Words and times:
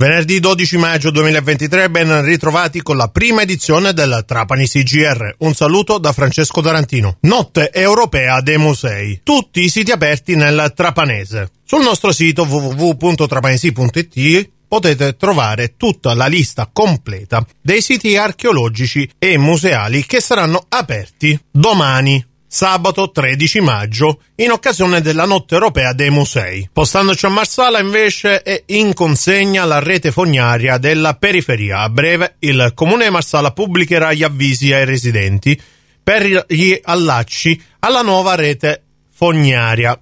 Venerdì 0.00 0.40
12 0.40 0.78
maggio 0.78 1.10
2023 1.10 1.90
ben 1.90 2.24
ritrovati 2.24 2.80
con 2.80 2.96
la 2.96 3.08
prima 3.08 3.42
edizione 3.42 3.92
del 3.92 4.24
Trapani 4.26 4.66
CGR. 4.66 5.34
Un 5.40 5.52
saluto 5.52 5.98
da 5.98 6.14
Francesco 6.14 6.62
Tarantino. 6.62 7.18
Notte 7.20 7.70
europea 7.70 8.40
dei 8.40 8.56
musei. 8.56 9.20
Tutti 9.22 9.62
i 9.62 9.68
siti 9.68 9.90
aperti 9.90 10.36
nel 10.36 10.72
Trapanese. 10.74 11.50
Sul 11.66 11.82
nostro 11.82 12.12
sito 12.12 12.44
www.trapanesi.it 12.44 14.50
potete 14.66 15.16
trovare 15.16 15.74
tutta 15.76 16.14
la 16.14 16.28
lista 16.28 16.70
completa 16.72 17.44
dei 17.60 17.82
siti 17.82 18.16
archeologici 18.16 19.06
e 19.18 19.36
museali 19.36 20.06
che 20.06 20.22
saranno 20.22 20.64
aperti 20.66 21.38
domani 21.50 22.24
sabato 22.52 23.12
13 23.12 23.60
maggio, 23.60 24.22
in 24.34 24.50
occasione 24.50 25.00
della 25.00 25.24
Notte 25.24 25.54
Europea 25.54 25.92
dei 25.92 26.10
Musei. 26.10 26.68
Postandoci 26.72 27.26
a 27.26 27.28
Marsala 27.28 27.78
invece 27.78 28.42
è 28.42 28.64
in 28.66 28.92
consegna 28.92 29.64
la 29.64 29.78
rete 29.78 30.10
fognaria 30.10 30.76
della 30.76 31.14
periferia. 31.14 31.78
A 31.78 31.88
breve 31.88 32.34
il 32.40 32.72
Comune 32.74 33.04
di 33.04 33.10
Marsala 33.10 33.52
pubblicherà 33.52 34.12
gli 34.12 34.24
avvisi 34.24 34.72
ai 34.72 34.84
residenti 34.84 35.58
per 36.02 36.44
gli 36.48 36.80
allacci 36.82 37.62
alla 37.78 38.02
nuova 38.02 38.34
rete 38.34 38.82
fognaria 39.12 39.96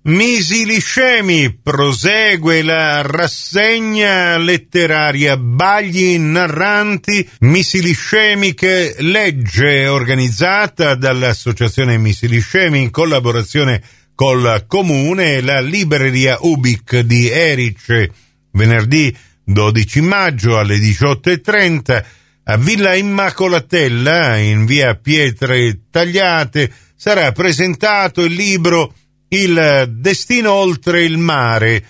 Misili 0.00 0.80
scemi 0.80 1.58
prosegue 1.60 2.62
la 2.62 3.02
rassegna 3.02 4.38
letteraria 4.38 5.36
Bagli 5.36 6.16
narranti 6.18 7.28
Misili 7.40 7.92
scemi 7.92 8.54
che 8.54 8.94
legge 9.00 9.88
organizzata 9.88 10.94
dall'associazione 10.94 11.98
Misili 11.98 12.40
scemi 12.40 12.80
in 12.80 12.90
collaborazione 12.90 13.82
col 14.14 14.64
comune 14.68 15.34
e 15.34 15.40
la 15.42 15.60
libreria 15.60 16.38
Ubic 16.40 17.00
di 17.00 17.28
Erice. 17.28 18.10
Venerdì 18.52 19.14
12 19.44 20.00
maggio 20.00 20.58
alle 20.58 20.76
18.30 20.76 22.04
a 22.44 22.56
Villa 22.56 22.94
Immacolatella 22.94 24.36
in 24.36 24.64
via 24.64 24.94
Pietre 24.94 25.80
Tagliate 25.90 26.72
sarà 26.96 27.30
presentato 27.32 28.24
il 28.24 28.32
libro 28.32 28.94
il 29.28 29.94
destino 29.96 30.52
oltre 30.52 31.02
il 31.04 31.18
mare, 31.18 31.84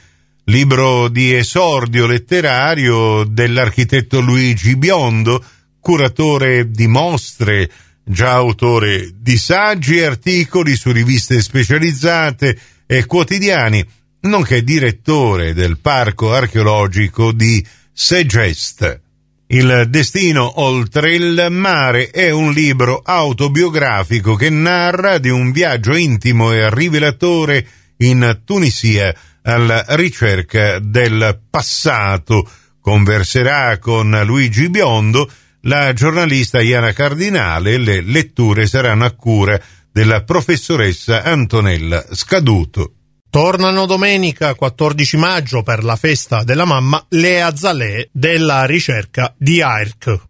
libro 0.45 1.09
di 1.09 1.35
esordio 1.35 2.07
letterario 2.07 3.25
dell'architetto 3.25 4.21
Luigi 4.21 4.77
Biondo, 4.77 5.45
curatore 5.81 6.71
di 6.71 6.87
mostre, 6.87 7.71
già 8.03 8.33
autore 8.33 9.11
di 9.15 9.37
saggi 9.37 9.99
e 9.99 10.05
articoli 10.05 10.75
su 10.75 10.91
riviste 10.91 11.41
specializzate 11.41 12.59
e 12.87 13.07
quotidiani, 13.07 13.87
nonché 14.21 14.65
direttore 14.65 15.55
del 15.55 15.79
parco 15.79 16.33
archeologico 16.33 17.33
di 17.33 17.65
Segest. 17.93 19.08
Il 19.51 19.87
destino 19.89 20.61
oltre 20.61 21.15
il 21.15 21.47
mare 21.49 22.11
è 22.11 22.31
un 22.31 22.53
libro 22.53 23.01
autobiografico 23.03 24.35
che 24.35 24.51
narra 24.51 25.17
di 25.17 25.31
un 25.31 25.53
viaggio 25.53 25.97
intimo 25.97 26.53
e 26.53 26.69
rivelatore 26.69 27.67
in 27.97 28.43
Tunisia 28.45 29.15
alla 29.41 29.87
ricerca 29.89 30.79
del 30.81 31.41
passato. 31.49 32.47
Converserà 32.79 33.79
con 33.79 34.21
Luigi 34.27 34.69
Biondo 34.69 35.31
la 35.63 35.95
giornalista 35.95 36.61
Iana 36.61 36.93
Cardinale. 36.93 37.79
Le 37.79 38.03
letture 38.03 38.67
saranno 38.67 39.07
a 39.07 39.13
cura 39.13 39.59
della 39.91 40.25
professoressa 40.25 41.23
Antonella 41.23 42.05
Scaduto. 42.13 42.98
Tornano 43.31 43.85
domenica 43.85 44.55
14 44.55 45.19
maggio 45.19 45.63
per 45.63 45.85
la 45.85 45.97
festa 45.97 46.45
della 46.45 46.65
mamma 46.65 47.05
le 47.11 47.43
azalee 47.43 48.09
della 48.11 48.65
ricerca 48.65 49.35
di 49.37 49.61
AIRC. 49.61 50.21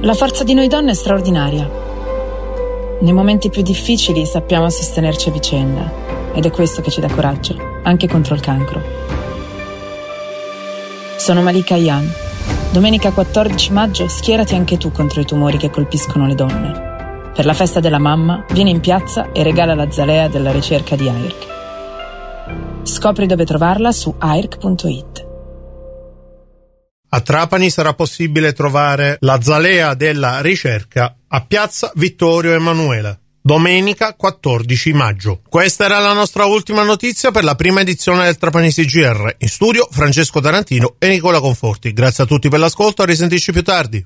La 0.00 0.14
forza 0.14 0.42
di 0.42 0.52
noi 0.52 0.66
donne 0.66 0.90
è 0.90 0.94
straordinaria. 0.94 1.70
Nei 3.00 3.12
momenti 3.12 3.50
più 3.50 3.62
difficili 3.62 4.26
sappiamo 4.26 4.68
sostenerci 4.68 5.28
a 5.28 5.32
vicenda 5.32 5.92
ed 6.34 6.44
è 6.44 6.50
questo 6.50 6.82
che 6.82 6.90
ci 6.90 7.00
dà 7.00 7.08
coraggio, 7.08 7.80
anche 7.84 8.08
contro 8.08 8.34
il 8.34 8.40
cancro. 8.40 8.82
Sono 11.16 11.40
Malika 11.40 11.74
Ayan. 11.74 12.12
Domenica 12.72 13.12
14 13.12 13.70
maggio 13.70 14.08
schierati 14.08 14.56
anche 14.56 14.76
tu 14.76 14.90
contro 14.90 15.20
i 15.20 15.24
tumori 15.24 15.56
che 15.56 15.70
colpiscono 15.70 16.26
le 16.26 16.34
donne. 16.34 16.83
Per 17.34 17.44
la 17.44 17.52
festa 17.52 17.80
della 17.80 17.98
mamma, 17.98 18.44
vieni 18.52 18.70
in 18.70 18.78
piazza 18.78 19.32
e 19.32 19.42
regala 19.42 19.74
la 19.74 19.90
zalea 19.90 20.28
della 20.28 20.52
ricerca 20.52 20.94
di 20.94 21.08
AIRC. 21.08 21.46
Scopri 22.84 23.26
dove 23.26 23.44
trovarla 23.44 23.90
su 23.90 24.14
AIRC.it. 24.16 25.26
A 27.08 27.20
Trapani 27.20 27.70
sarà 27.70 27.92
possibile 27.94 28.52
trovare 28.52 29.16
la 29.20 29.40
zalea 29.42 29.94
della 29.94 30.40
ricerca 30.42 31.16
a 31.26 31.44
piazza 31.44 31.90
Vittorio 31.96 32.52
Emanuele. 32.52 33.18
Domenica 33.42 34.14
14 34.14 34.92
maggio. 34.94 35.42
Questa 35.46 35.84
era 35.84 35.98
la 35.98 36.14
nostra 36.14 36.46
ultima 36.46 36.82
notizia 36.82 37.30
per 37.30 37.44
la 37.44 37.56
prima 37.56 37.82
edizione 37.82 38.24
del 38.24 38.38
Trapani 38.38 38.70
CGR. 38.70 39.34
In 39.38 39.48
studio 39.48 39.86
Francesco 39.90 40.40
Tarantino 40.40 40.94
e 40.98 41.08
Nicola 41.08 41.40
Conforti. 41.40 41.92
Grazie 41.92 42.24
a 42.24 42.26
tutti 42.26 42.48
per 42.48 42.58
l'ascolto, 42.60 43.02
a 43.02 43.04
risentirci 43.04 43.52
più 43.52 43.62
tardi. 43.62 44.02